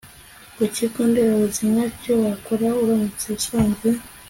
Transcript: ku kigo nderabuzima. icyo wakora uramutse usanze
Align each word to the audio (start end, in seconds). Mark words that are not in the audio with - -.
ku 0.55 0.63
kigo 0.75 0.99
nderabuzima. 1.09 1.79
icyo 1.91 2.13
wakora 2.23 2.67
uramutse 2.83 3.25
usanze 3.37 3.89